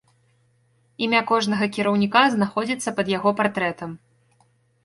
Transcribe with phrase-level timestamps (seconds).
[1.07, 3.91] Імя кожнага кіраўніка знаходзіцца пад яго партрэтам.